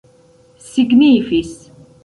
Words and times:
signifis 0.69 1.61